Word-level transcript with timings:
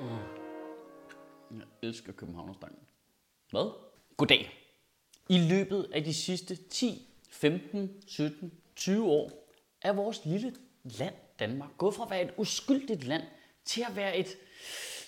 Mm. 0.00 1.58
Jeg 1.58 1.66
elsker 1.82 2.12
Københavnerstangen. 2.12 2.78
Hvad? 3.50 3.70
Goddag. 4.16 4.50
I 5.28 5.38
løbet 5.38 5.86
af 5.92 6.04
de 6.04 6.14
sidste 6.14 6.56
10, 6.56 7.08
15, 7.30 7.90
17, 8.06 8.52
20 8.76 9.04
år 9.04 9.30
er 9.82 9.92
vores 9.92 10.24
lille 10.24 10.54
land, 10.84 11.14
Danmark, 11.38 11.70
gået 11.78 11.94
fra 11.94 12.04
at 12.04 12.10
være 12.10 12.22
et 12.22 12.34
uskyldigt 12.36 13.04
land 13.04 13.22
til 13.64 13.84
at 13.88 13.96
være 13.96 14.16
et 14.16 14.36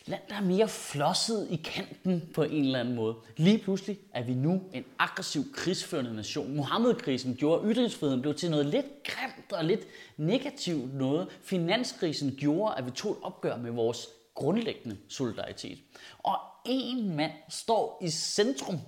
land, 0.06 0.22
der 0.28 0.34
er 0.34 0.40
mere 0.40 0.68
flosset 0.68 1.48
i 1.50 1.56
kanten 1.56 2.30
på 2.34 2.42
en 2.42 2.64
eller 2.64 2.80
anden 2.80 2.94
måde. 2.94 3.16
Lige 3.36 3.58
pludselig 3.58 3.98
er 4.14 4.22
vi 4.22 4.34
nu 4.34 4.62
en 4.72 4.84
aggressiv 4.98 5.42
krigsførende 5.52 6.14
nation. 6.14 6.56
Mohammed-krisen 6.56 7.36
gjorde, 7.36 7.62
at 7.62 7.74
ytringsfriheden 7.74 8.22
blev 8.22 8.34
til 8.34 8.50
noget 8.50 8.66
lidt 8.66 8.86
grimt 9.04 9.52
og 9.52 9.64
lidt 9.64 9.86
negativt 10.16 10.94
noget. 10.94 11.28
Finanskrisen 11.42 12.36
gjorde, 12.36 12.74
at 12.78 12.86
vi 12.86 12.90
tog 12.90 13.12
et 13.12 13.18
opgør 13.22 13.56
med 13.56 13.70
vores 13.70 14.08
grundlæggende 14.36 14.98
solidaritet. 15.08 15.78
Og 16.18 16.38
en 16.64 17.16
mand 17.16 17.32
står 17.48 17.98
i 18.02 18.10
centrum 18.10 18.78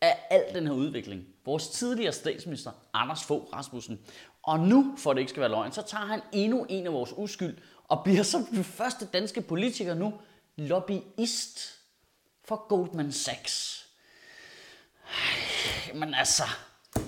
af 0.00 0.18
al 0.30 0.54
den 0.54 0.66
her 0.66 0.74
udvikling. 0.74 1.26
Vores 1.44 1.68
tidligere 1.68 2.12
statsminister, 2.12 2.70
Anders 2.94 3.24
Fogh 3.24 3.52
Rasmussen. 3.52 4.00
Og 4.42 4.60
nu, 4.60 4.94
for 4.98 5.12
det 5.12 5.20
ikke 5.20 5.30
skal 5.30 5.40
være 5.40 5.50
løgn, 5.50 5.72
så 5.72 5.82
tager 5.82 6.04
han 6.04 6.20
endnu 6.32 6.66
en 6.68 6.86
af 6.86 6.92
vores 6.92 7.12
uskyld 7.16 7.58
og 7.88 8.04
bliver 8.04 8.22
som 8.22 8.44
den 8.44 8.64
første 8.64 9.06
danske 9.06 9.40
politiker 9.40 9.94
nu 9.94 10.12
lobbyist 10.56 11.78
for 12.44 12.68
Goldman 12.68 13.12
Sachs. 13.12 13.86
Men 15.94 16.14
altså, 16.14 16.42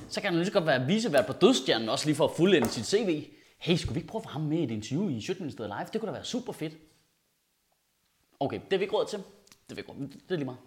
så 0.08 0.20
kan 0.20 0.30
han 0.30 0.34
lige 0.34 0.46
så 0.46 0.52
godt 0.52 0.66
være 0.66 0.86
visevært 0.86 1.26
på 1.26 1.32
Dødstjernen, 1.32 1.88
også 1.88 2.06
lige 2.06 2.16
for 2.16 2.24
at 2.24 2.36
fuldende 2.36 2.68
sit 2.68 2.86
CV. 2.86 3.24
Hey, 3.58 3.76
skulle 3.76 3.94
vi 3.94 3.98
ikke 3.98 4.08
prøve 4.08 4.20
at 4.20 4.24
få 4.24 4.30
ham 4.30 4.42
med 4.42 4.58
i 4.58 4.64
et 4.64 4.70
interview 4.70 5.08
i 5.08 5.20
Sjøtministeriet 5.20 5.74
Live? 5.78 5.88
Det 5.92 6.00
kunne 6.00 6.08
da 6.08 6.12
være 6.12 6.24
super 6.24 6.52
fedt. 6.52 6.74
Okay, 8.44 8.60
det 8.64 8.72
er 8.72 8.78
vi 8.78 8.84
ikke 8.84 8.96
råd 8.96 9.06
til. 9.06 9.18
Det 9.18 9.70
er 9.70 9.74
vi 9.74 9.80
ikke 9.80 9.92
råd. 9.92 9.98
Det 9.98 10.30
er 10.30 10.34
lige 10.36 10.44
meget. 10.44 10.58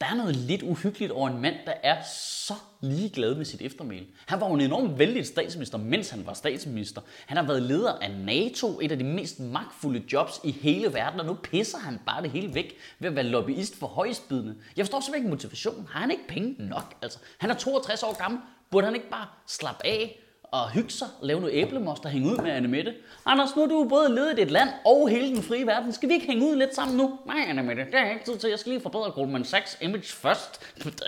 Der 0.00 0.06
er 0.06 0.14
noget 0.14 0.36
lidt 0.36 0.62
uhyggeligt 0.62 1.12
over 1.12 1.28
en 1.28 1.40
mand, 1.40 1.54
der 1.66 1.72
er 1.82 2.02
så 2.46 2.54
ligeglad 2.80 3.34
med 3.34 3.44
sit 3.44 3.62
eftermæl. 3.62 4.06
Han 4.26 4.40
var 4.40 4.48
jo 4.48 4.54
en 4.54 4.60
enormt 4.60 4.98
vældig 4.98 5.26
statsminister, 5.26 5.78
mens 5.78 6.10
han 6.10 6.26
var 6.26 6.34
statsminister. 6.34 7.00
Han 7.26 7.36
har 7.36 7.44
været 7.44 7.62
leder 7.62 7.92
af 7.92 8.10
NATO, 8.10 8.80
et 8.80 8.92
af 8.92 8.98
de 8.98 9.04
mest 9.04 9.40
magtfulde 9.40 10.02
jobs 10.12 10.40
i 10.44 10.50
hele 10.50 10.94
verden, 10.94 11.20
og 11.20 11.26
nu 11.26 11.34
pisser 11.34 11.78
han 11.78 12.00
bare 12.06 12.22
det 12.22 12.30
hele 12.30 12.54
væk 12.54 12.76
ved 12.98 13.08
at 13.08 13.16
være 13.16 13.24
lobbyist 13.24 13.76
for 13.76 13.86
højstbydende. 13.86 14.56
Jeg 14.76 14.84
forstår 14.84 15.00
simpelthen 15.00 15.24
ikke 15.24 15.30
motivationen. 15.30 15.86
Har 15.90 16.00
han 16.00 16.10
ikke 16.10 16.28
penge 16.28 16.56
nok? 16.58 16.94
Altså, 17.02 17.18
han 17.38 17.50
er 17.50 17.54
62 17.54 18.02
år 18.02 18.18
gammel. 18.18 18.40
Burde 18.70 18.86
han 18.86 18.94
ikke 18.94 19.10
bare 19.10 19.26
slappe 19.46 19.86
af 19.86 20.23
og 20.54 20.70
hygge 20.70 20.90
sig 20.90 21.08
og 21.20 21.26
lave 21.26 21.40
noget 21.40 21.54
æblemost 21.54 22.04
og 22.04 22.10
hænge 22.10 22.30
ud 22.32 22.36
med 22.36 22.50
Anne 22.50 22.68
Mette. 22.68 22.94
Anders, 23.26 23.56
nu 23.56 23.62
er 23.62 23.66
du 23.66 23.86
både 23.88 24.14
ledet 24.14 24.38
et 24.38 24.50
land 24.50 24.68
og 24.86 25.08
hele 25.08 25.34
den 25.34 25.42
frie 25.42 25.66
verden. 25.66 25.92
Skal 25.92 26.08
vi 26.08 26.14
ikke 26.14 26.26
hænge 26.26 26.46
ud 26.46 26.56
lidt 26.56 26.74
sammen 26.74 26.96
nu? 26.96 27.18
Nej, 27.26 27.44
Anne 27.48 27.62
Mette, 27.62 27.84
det 27.84 27.94
er 27.94 28.10
ikke 28.10 28.24
tid 28.24 28.36
til. 28.36 28.50
Jeg 28.50 28.58
skal 28.58 28.72
lige 28.72 28.82
forbedre 28.82 29.10
Goldman 29.10 29.44
Sachs 29.44 29.78
image 29.80 30.12
først. 30.12 30.60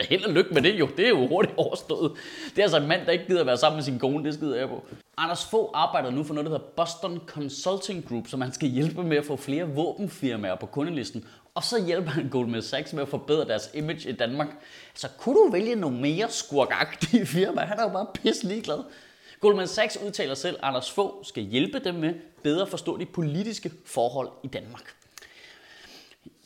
Held 0.08 0.24
og 0.24 0.32
lykke 0.32 0.54
med 0.54 0.62
det 0.62 0.78
jo. 0.78 0.88
Det 0.96 1.04
er 1.04 1.08
jo 1.08 1.26
hurtigt 1.26 1.54
overstået. 1.56 2.12
Det 2.50 2.58
er 2.58 2.62
altså 2.62 2.76
en 2.76 2.86
mand, 2.88 3.06
der 3.06 3.12
ikke 3.12 3.26
gider 3.26 3.40
at 3.40 3.46
være 3.46 3.56
sammen 3.56 3.76
med 3.76 3.84
sin 3.84 3.98
kone. 3.98 4.24
Det 4.24 4.34
skider 4.34 4.56
jeg 4.56 4.68
på. 4.68 4.84
Anders 5.18 5.44
få 5.44 5.70
arbejder 5.74 6.10
nu 6.10 6.24
for 6.24 6.34
noget, 6.34 6.50
der 6.50 6.52
hedder 6.52 6.66
Boston 6.76 7.20
Consulting 7.26 8.08
Group, 8.08 8.28
som 8.28 8.40
han 8.40 8.52
skal 8.52 8.68
hjælpe 8.68 9.02
med 9.02 9.16
at 9.16 9.24
få 9.24 9.36
flere 9.36 9.68
våbenfirmaer 9.68 10.54
på 10.54 10.66
kundelisten. 10.66 11.24
Og 11.54 11.64
så 11.64 11.84
hjælper 11.86 12.10
han 12.10 12.28
Goldman 12.28 12.62
Sachs 12.62 12.92
med 12.92 13.02
at 13.02 13.08
forbedre 13.08 13.44
deres 13.44 13.70
image 13.74 14.08
i 14.08 14.12
Danmark. 14.12 14.48
Så 14.94 15.08
kunne 15.18 15.34
du 15.34 15.48
vælge 15.52 15.74
nogle 15.74 16.00
mere 16.00 16.30
skurkagtige 16.30 17.26
firmaer? 17.26 17.66
Han 17.66 17.78
er 17.78 17.82
jo 17.82 17.88
bare 17.88 18.06
pisse 18.14 18.46
ligeglad. 18.48 18.78
Goldman 19.40 19.68
Sachs 19.68 19.98
udtaler 20.06 20.34
selv, 20.34 20.56
at 20.56 20.64
Anders 20.64 20.90
Fogh 20.90 21.24
skal 21.24 21.42
hjælpe 21.42 21.78
dem 21.78 21.94
med 21.94 22.14
bedre 22.42 22.62
at 22.62 22.68
forstå 22.68 22.96
de 22.96 23.06
politiske 23.06 23.70
forhold 23.84 24.28
i 24.44 24.48
Danmark. 24.48 24.94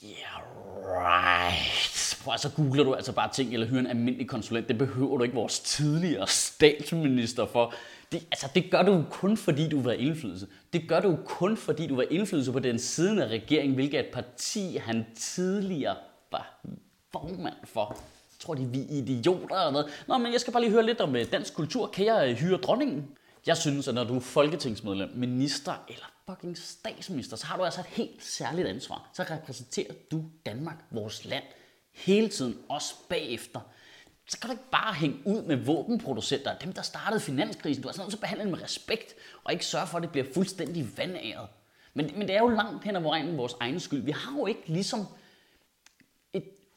Yeah, 0.05 0.43
right. 0.87 2.17
Prøv, 2.25 2.39
så 2.39 2.51
googler 2.57 2.85
du 2.85 2.95
altså 2.95 3.13
bare 3.13 3.33
ting, 3.33 3.53
eller 3.53 3.67
hyrer 3.67 3.81
en 3.81 3.87
almindelig 3.87 4.29
konsulent. 4.29 4.69
Det 4.69 4.79
behøver 4.79 5.19
du 5.19 5.25
ikke 5.25 5.35
vores 5.35 5.61
tidligere 5.61 6.27
statsminister 6.27 7.47
for. 7.47 7.75
Det, 8.13 8.27
altså, 8.33 8.49
det 8.55 8.71
gør 8.71 8.83
du 8.83 9.05
kun, 9.11 9.37
fordi 9.37 9.69
du 9.69 9.83
var 9.83 9.93
indflydelse. 9.93 10.47
Det 10.73 10.89
gør 10.89 11.01
du 11.01 11.19
kun, 11.25 11.57
fordi 11.57 11.87
du 11.87 11.97
var 11.97 12.05
indflydelse 12.11 12.53
på 12.53 12.59
den 12.59 12.79
siden 12.79 13.19
af 13.19 13.27
regeringen, 13.27 13.75
hvilket 13.75 14.01
et 14.01 14.07
parti 14.13 14.77
han 14.77 15.07
tidligere 15.17 15.97
var 16.31 16.61
formand 17.13 17.55
for 17.65 17.99
tror 18.41 18.55
de, 18.55 18.67
vi 18.67 18.81
er 18.81 18.87
idioter 18.91 19.57
eller 19.57 19.71
hvad? 19.71 19.93
Nå, 20.07 20.19
men 20.19 20.33
jeg 20.33 20.41
skal 20.41 20.53
bare 20.53 20.63
lige 20.63 20.73
høre 20.73 20.87
lidt 20.87 21.01
om 21.01 21.17
øh, 21.17 21.33
dansk 21.33 21.55
kultur. 21.55 21.87
Kan 21.87 22.07
jeg 22.07 22.31
øh, 22.31 22.37
hyre 22.37 22.57
dronningen? 22.57 23.09
Jeg 23.47 23.57
synes, 23.57 23.89
at 23.89 23.95
når 23.95 24.05
du 24.05 24.17
er 24.17 24.21
folketingsmedlem, 24.21 25.11
minister 25.15 25.75
eller 25.89 26.05
fucking 26.29 26.59
statsminister, 26.59 27.37
så 27.37 27.47
har 27.47 27.57
du 27.57 27.65
altså 27.65 27.81
et 27.81 27.87
helt 27.87 28.25
særligt 28.25 28.69
ansvar. 28.69 29.11
Så 29.13 29.23
repræsenterer 29.23 29.93
du 30.11 30.25
Danmark, 30.47 30.77
vores 30.91 31.25
land, 31.25 31.45
hele 31.93 32.29
tiden, 32.29 32.59
også 32.69 32.95
bagefter. 33.09 33.61
Så 34.29 34.39
kan 34.41 34.49
du 34.49 34.53
ikke 34.53 34.71
bare 34.71 34.95
hænge 34.95 35.17
ud 35.25 35.43
med 35.43 35.57
våbenproducenter, 35.57 36.59
dem 36.59 36.73
der 36.73 36.83
startede 36.83 37.21
finanskrisen. 37.21 37.83
Du 37.83 37.89
er 37.89 37.93
sådan 37.93 38.05
nødt 38.05 38.11
til 38.11 38.17
at 38.17 38.21
behandle 38.21 38.45
dem 38.45 38.53
med 38.53 38.63
respekt, 38.63 39.15
og 39.45 39.53
ikke 39.53 39.67
sørge 39.67 39.87
for, 39.87 39.97
at 39.97 40.03
det 40.03 40.11
bliver 40.11 40.27
fuldstændig 40.35 40.99
vandæret. 40.99 41.49
Men, 41.95 42.11
men 42.17 42.29
det 42.29 42.37
er 42.37 42.41
jo 42.41 42.49
langt 42.49 42.85
hen 42.85 42.97
ad 42.97 43.01
vejen 43.01 43.37
vores 43.37 43.57
egen 43.61 43.81
skyld. 43.81 44.03
Vi 44.03 44.11
har 44.11 44.39
jo 44.39 44.47
ikke 44.47 44.63
ligesom 44.67 45.07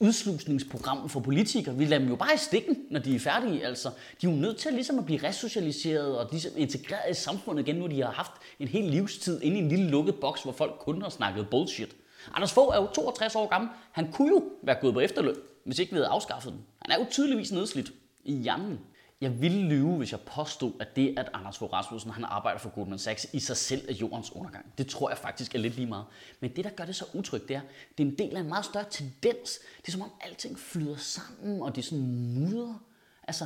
udslusningsprogram 0.03 1.09
for 1.09 1.19
politikere. 1.19 1.75
Vi 1.75 1.85
lader 1.85 1.99
dem 1.99 2.09
jo 2.09 2.15
bare 2.15 2.33
i 2.33 2.37
stikken, 2.37 2.77
når 2.89 2.99
de 2.99 3.15
er 3.15 3.19
færdige. 3.19 3.65
Altså, 3.65 3.89
de 4.21 4.27
er 4.27 4.31
jo 4.31 4.37
nødt 4.37 4.57
til 4.57 4.73
ligesom 4.73 4.99
at 4.99 5.05
blive 5.05 5.27
resocialiseret 5.27 6.17
og 6.17 6.27
ligesom 6.31 6.51
integreret 6.55 7.11
i 7.11 7.13
samfundet 7.13 7.67
igen, 7.67 7.75
nu 7.75 7.87
de 7.87 8.01
har 8.01 8.11
haft 8.11 8.31
en 8.59 8.67
hel 8.67 8.83
livstid 8.83 9.41
inde 9.41 9.57
i 9.57 9.59
en 9.59 9.69
lille 9.69 9.89
lukket 9.89 10.15
boks, 10.15 10.43
hvor 10.43 10.51
folk 10.51 10.75
kun 10.79 11.01
har 11.01 11.09
snakket 11.09 11.49
bullshit. 11.49 11.95
Anders 12.33 12.53
Fogh 12.53 12.75
er 12.75 12.81
jo 12.81 12.87
62 12.87 13.35
år 13.35 13.47
gammel. 13.47 13.69
Han 13.91 14.11
kunne 14.11 14.27
jo 14.27 14.43
være 14.63 14.75
gået 14.81 14.93
på 14.93 14.99
efterløn, 14.99 15.35
hvis 15.65 15.79
ikke 15.79 15.91
vi 15.91 15.97
havde 15.97 16.07
afskaffet 16.07 16.51
den. 16.51 16.61
Han 16.81 16.91
er 16.91 17.03
jo 17.03 17.07
tydeligvis 17.11 17.51
nedslidt 17.51 17.91
i 18.23 18.33
hjernen. 18.33 18.79
Jeg 19.23 19.41
ville 19.41 19.61
lyve, 19.61 19.97
hvis 19.97 20.11
jeg 20.11 20.19
påstod, 20.19 20.73
at 20.79 20.95
det, 20.95 21.19
at 21.19 21.29
Anders 21.33 21.57
Fogh 21.57 21.73
Rasmussen 21.73 22.11
han 22.11 22.23
arbejder 22.23 22.59
for 22.59 22.69
Goldman 22.69 22.99
Sachs, 22.99 23.27
i 23.33 23.39
sig 23.39 23.57
selv 23.57 23.89
er 23.89 23.93
jordens 23.93 24.31
undergang. 24.35 24.65
Det 24.77 24.87
tror 24.87 25.09
jeg 25.09 25.17
faktisk 25.17 25.55
er 25.55 25.59
lidt 25.59 25.75
lige 25.75 25.87
meget. 25.87 26.05
Men 26.39 26.55
det, 26.55 26.65
der 26.65 26.69
gør 26.69 26.85
det 26.85 26.95
så 26.95 27.05
utrygt, 27.13 27.47
det 27.47 27.55
er, 27.55 27.61
det 27.97 28.03
er 28.03 28.07
en 28.07 28.17
del 28.17 28.35
af 28.35 28.39
en 28.39 28.49
meget 28.49 28.65
større 28.65 28.85
tendens. 28.89 29.59
Det 29.81 29.87
er 29.87 29.91
som 29.91 30.01
om 30.01 30.11
alting 30.21 30.59
flyder 30.59 30.95
sammen, 30.95 31.61
og 31.61 31.75
det 31.75 31.81
er 31.81 31.85
sådan 31.85 32.33
mudder. 32.33 32.83
Altså, 33.27 33.45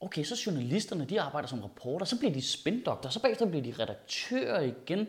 okay, 0.00 0.24
så 0.24 0.42
journalisterne, 0.46 1.04
de 1.04 1.20
arbejder 1.20 1.48
som 1.48 1.62
reporter, 1.62 2.06
så 2.06 2.18
bliver 2.18 2.32
de 2.32 2.42
spindokter, 2.42 3.08
så 3.08 3.22
bagefter 3.22 3.46
bliver 3.46 3.62
de 3.62 3.74
redaktører 3.82 4.60
igen. 4.60 5.06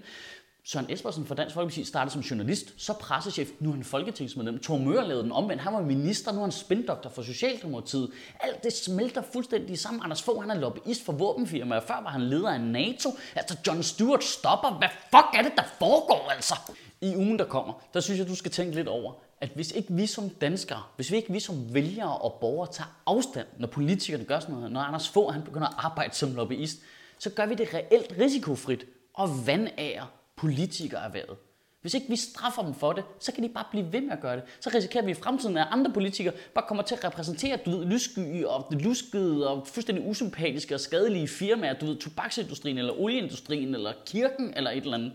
Søren 0.63 0.85
Espersen 0.89 1.25
fra 1.25 1.35
Dansk 1.35 1.53
Folkeparti 1.53 1.83
startede 1.83 2.13
som 2.13 2.21
journalist, 2.21 2.73
så 2.77 2.93
pressechef, 2.93 3.49
nu 3.59 3.69
er 3.69 3.73
han 3.73 3.83
folketingsmedlem. 3.83 4.59
Thor 4.59 4.77
Møller 4.77 5.03
lavede 5.07 5.23
den 5.23 5.31
omvendt, 5.31 5.61
han 5.61 5.73
var 5.73 5.81
minister, 5.81 6.31
nu 6.31 6.37
er 6.37 6.43
han 6.43 6.51
spindoktor 6.51 7.09
for 7.09 7.21
Socialdemokratiet. 7.21 8.11
Alt 8.39 8.63
det 8.63 8.73
smelter 8.73 9.21
fuldstændig 9.33 9.79
sammen. 9.79 10.03
Anders 10.03 10.21
Fogh, 10.21 10.41
han 10.41 10.51
er 10.51 10.55
lobbyist 10.55 11.05
for 11.05 11.13
våbenfirmaer, 11.13 11.79
før 11.79 12.01
var 12.03 12.09
han 12.09 12.21
leder 12.21 12.49
af 12.49 12.61
NATO. 12.61 13.09
Altså 13.35 13.57
John 13.67 13.83
Stewart 13.83 14.23
stopper. 14.23 14.77
Hvad 14.77 14.89
fuck 14.89 15.25
er 15.33 15.41
det, 15.41 15.51
der 15.55 15.63
foregår 15.79 16.31
altså? 16.35 16.55
I 17.01 17.15
ugen, 17.15 17.39
der 17.39 17.45
kommer, 17.45 17.73
der 17.93 17.99
synes 17.99 18.19
jeg, 18.19 18.27
du 18.27 18.35
skal 18.35 18.51
tænke 18.51 18.75
lidt 18.75 18.87
over, 18.87 19.13
at 19.41 19.49
hvis 19.55 19.71
ikke 19.71 19.93
vi 19.93 20.05
som 20.05 20.29
danskere, 20.29 20.83
hvis 20.95 21.11
vi 21.11 21.15
ikke 21.15 21.33
vi 21.33 21.39
som 21.39 21.73
vælgere 21.73 22.17
og 22.17 22.37
borgere 22.41 22.71
tager 22.71 23.01
afstand, 23.05 23.47
når 23.57 23.67
politikerne 23.67 24.25
gør 24.25 24.39
sådan 24.39 24.55
noget, 24.55 24.71
når 24.71 24.81
Anders 24.81 25.09
Fogh 25.09 25.33
han 25.33 25.43
begynder 25.43 25.67
at 25.67 25.73
arbejde 25.77 26.15
som 26.15 26.35
lobbyist, 26.35 26.77
så 27.19 27.29
gør 27.29 27.45
vi 27.45 27.55
det 27.55 27.73
reelt 27.73 28.15
risikofrit 28.19 28.85
og 29.13 29.47
vandager 29.47 30.05
politikererhvervet. 30.41 31.37
Hvis 31.81 31.93
ikke 31.93 32.09
vi 32.09 32.15
straffer 32.15 32.61
dem 32.61 32.73
for 32.73 32.93
det, 32.93 33.03
så 33.19 33.31
kan 33.31 33.43
de 33.43 33.49
bare 33.49 33.65
blive 33.71 33.93
ved 33.93 34.01
med 34.01 34.11
at 34.11 34.19
gøre 34.19 34.35
det. 34.35 34.43
Så 34.59 34.71
risikerer 34.75 35.05
vi 35.05 35.11
i 35.11 35.13
fremtiden, 35.13 35.57
at 35.57 35.67
andre 35.71 35.91
politikere 35.93 36.33
bare 36.53 36.65
kommer 36.67 36.83
til 36.83 36.95
at 36.95 37.03
repræsentere, 37.03 37.59
du 37.65 37.69
ved, 37.71 37.85
lyssky 37.85 38.45
og 38.45 38.67
luskede 38.71 39.49
og 39.49 39.67
fuldstændig 39.67 40.07
usympatiske 40.07 40.75
og 40.75 40.79
skadelige 40.79 41.27
firmaer, 41.27 41.73
du 41.73 41.85
ved, 41.85 41.97
tobaksindustrien 41.97 42.77
eller 42.77 42.93
olieindustrien 42.93 43.75
eller 43.75 43.93
kirken 44.05 44.53
eller 44.55 44.71
et 44.71 44.83
eller 44.83 44.97
andet. 44.97 45.13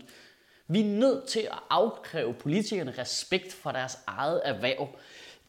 Vi 0.67 0.79
er 0.79 0.85
nødt 0.85 1.27
til 1.27 1.39
at 1.39 1.59
afkræve 1.69 2.33
politikerne 2.33 2.93
respekt 2.97 3.53
for 3.53 3.71
deres 3.71 3.97
eget 4.07 4.41
erhverv. 4.45 4.87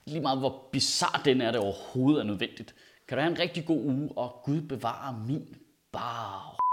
Lige 0.05 0.21
meget 0.21 0.39
hvor 0.39 0.69
bizarre 0.73 1.23
den 1.25 1.41
er, 1.41 1.51
det 1.51 1.61
overhovedet 1.61 2.21
er 2.21 2.25
nødvendigt. 2.25 2.75
Kan 3.09 3.19
du 3.19 3.23
have 3.23 3.33
en 3.33 3.39
rigtig 3.39 3.67
god 3.67 3.85
uge, 3.85 4.11
og 4.17 4.41
Gud 4.45 4.61
bevare 4.61 5.25
min 5.29 5.57
bar. 5.93 6.68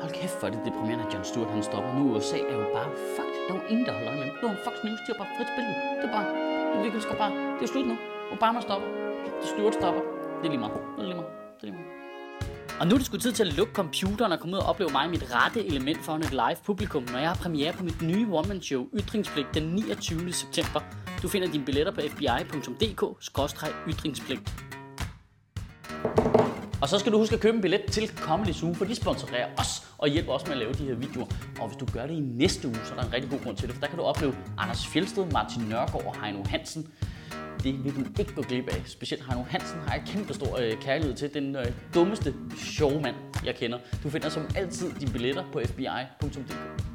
Hold 0.00 0.12
kæft, 0.12 0.36
for 0.40 0.48
det 0.48 0.60
deprimerende, 0.68 1.04
at 1.06 1.12
John 1.12 1.24
Stewart 1.24 1.50
han 1.50 1.62
stopper. 1.62 1.94
Nu 1.94 2.02
USA 2.16 2.38
er 2.52 2.56
jo 2.62 2.66
bare, 2.76 2.90
fuck, 3.16 3.30
der 3.46 3.52
er 3.54 3.58
jo 3.58 3.62
ingen, 3.72 3.86
der 3.86 3.92
holder 3.92 4.14
med. 4.20 4.28
Nu 4.42 4.48
er 4.48 4.54
Fox 4.64 4.74
News, 4.84 5.00
de 5.04 5.08
har 5.12 5.18
bare 5.22 5.32
frit 5.36 5.48
spil. 5.52 5.64
Det 6.00 6.06
er 6.10 6.14
bare, 6.18 6.28
det 6.84 6.92
kan 6.92 7.00
skal 7.00 7.16
bare, 7.24 7.32
det 7.56 7.62
er 7.66 7.70
slut 7.72 7.86
nu. 7.86 7.96
Obama 8.32 8.60
stopper. 8.60 8.88
Stewart 9.50 9.74
stopper. 9.74 10.02
Det 10.40 10.46
er 10.46 10.52
lige 10.54 10.62
meget. 10.64 10.80
Det 10.96 11.02
er 11.04 11.08
lige 11.12 11.20
meget. 11.20 11.32
Det 11.56 11.62
er 11.62 11.66
lige 11.70 11.78
meget. 11.78 11.90
Og 12.80 12.86
nu 12.86 12.92
er 12.94 12.98
det 12.98 13.06
sgu 13.06 13.16
tid 13.16 13.32
til 13.32 13.44
at 13.48 13.52
lukke 13.58 13.72
computeren 13.72 14.32
og 14.32 14.40
komme 14.40 14.56
ud 14.56 14.62
og 14.62 14.68
opleve 14.68 14.90
mig 14.92 15.06
i 15.06 15.08
mit 15.08 15.34
rette 15.34 15.66
element 15.66 16.04
foran 16.04 16.20
et 16.20 16.30
live 16.30 16.56
publikum, 16.64 17.04
når 17.12 17.18
jeg 17.18 17.28
har 17.28 17.36
premiere 17.36 17.72
på 17.72 17.84
mit 17.84 18.02
nye 18.02 18.26
one-man-show 18.30 18.86
Ytringspligt 18.94 19.54
den 19.54 19.62
29. 19.62 20.32
september. 20.32 20.80
Du 21.22 21.28
finder 21.28 21.48
dine 21.48 21.64
billetter 21.64 21.92
på 21.92 22.00
fbi.dk-ytringspligt. 22.00 24.65
Og 26.86 26.90
så 26.90 26.98
skal 26.98 27.12
du 27.12 27.18
huske 27.18 27.34
at 27.34 27.40
købe 27.40 27.56
en 27.56 27.62
billet 27.62 27.84
til 27.90 28.08
Comedy 28.08 28.52
Zoo, 28.52 28.74
for 28.74 28.84
de 28.84 28.94
sponsorerer 28.94 29.48
os 29.58 29.86
og 29.98 30.08
hjælper 30.08 30.32
os 30.32 30.46
med 30.46 30.52
at 30.52 30.58
lave 30.58 30.72
de 30.72 30.84
her 30.84 30.94
videoer. 30.94 31.26
Og 31.60 31.68
hvis 31.68 31.76
du 31.76 31.86
gør 31.92 32.06
det 32.06 32.14
i 32.14 32.20
næste 32.20 32.68
uge, 32.68 32.76
så 32.84 32.92
er 32.92 32.96
der 32.96 33.06
en 33.06 33.12
rigtig 33.12 33.30
god 33.30 33.40
grund 33.40 33.56
til 33.56 33.68
det, 33.68 33.74
for 33.74 33.80
der 33.80 33.88
kan 33.88 33.98
du 33.98 34.04
opleve 34.04 34.34
Anders 34.58 34.86
Fjeldsted, 34.86 35.26
Martin 35.30 35.62
Nørgaard 35.62 36.06
og 36.06 36.22
Heino 36.22 36.42
Hansen. 36.48 36.88
Det 37.62 37.84
vil 37.84 37.94
du 37.94 38.00
ikke 38.18 38.34
gå 38.34 38.42
glip 38.42 38.68
af. 38.68 38.82
Specielt 38.86 39.26
Heino 39.26 39.42
Hansen 39.42 39.80
har 39.86 39.94
jeg 39.94 40.02
kæmpe 40.06 40.34
stor 40.34 40.58
øh, 40.58 40.72
kærlighed 40.80 41.16
til. 41.16 41.34
Den 41.34 41.56
øh, 41.56 41.66
dummeste 41.94 42.34
showmand, 42.56 43.16
jeg 43.44 43.54
kender. 43.54 43.78
Du 44.02 44.10
finder 44.10 44.28
som 44.28 44.42
altid 44.56 44.92
dine 45.00 45.12
billetter 45.12 45.44
på 45.52 45.60
fbi.dk. 45.66 46.85